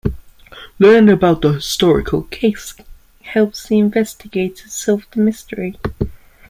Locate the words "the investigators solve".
3.67-5.05